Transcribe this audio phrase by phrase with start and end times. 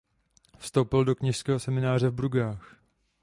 [0.57, 2.75] Vstoupil do Kněžského semináře v Bruggách.